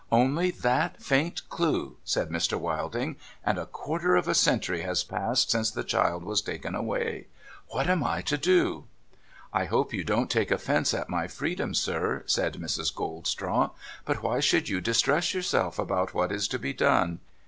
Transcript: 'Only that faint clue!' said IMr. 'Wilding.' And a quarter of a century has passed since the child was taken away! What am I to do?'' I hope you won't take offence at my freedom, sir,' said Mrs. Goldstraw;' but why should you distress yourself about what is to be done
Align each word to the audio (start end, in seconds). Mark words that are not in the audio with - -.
'Only 0.25 0.49
that 0.49 0.99
faint 1.03 1.47
clue!' 1.47 1.95
said 2.13 2.31
IMr. 2.31 2.59
'Wilding.' 2.59 3.17
And 3.45 3.59
a 3.59 3.67
quarter 3.67 4.15
of 4.15 4.27
a 4.27 4.33
century 4.33 4.81
has 4.81 5.03
passed 5.03 5.51
since 5.51 5.69
the 5.69 5.83
child 5.83 6.23
was 6.23 6.41
taken 6.41 6.73
away! 6.73 7.27
What 7.67 7.87
am 7.87 8.03
I 8.03 8.23
to 8.23 8.35
do?'' 8.35 8.85
I 9.53 9.65
hope 9.65 9.93
you 9.93 10.03
won't 10.07 10.31
take 10.31 10.49
offence 10.49 10.95
at 10.95 11.07
my 11.07 11.27
freedom, 11.27 11.75
sir,' 11.75 12.23
said 12.25 12.53
Mrs. 12.55 12.91
Goldstraw;' 12.95 13.73
but 14.07 14.23
why 14.23 14.39
should 14.39 14.69
you 14.69 14.81
distress 14.81 15.35
yourself 15.35 15.77
about 15.77 16.15
what 16.15 16.31
is 16.31 16.47
to 16.47 16.57
be 16.57 16.73
done 16.73 17.19